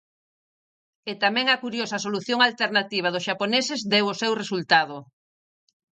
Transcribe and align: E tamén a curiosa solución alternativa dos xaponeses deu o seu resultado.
E 1.11 1.13
tamén 1.23 1.47
a 1.49 1.59
curiosa 1.63 1.97
solución 2.05 2.39
alternativa 2.41 3.13
dos 3.13 3.25
xaponeses 3.27 3.81
deu 3.93 4.05
o 4.13 4.17
seu 4.21 4.33
resultado. 4.41 4.97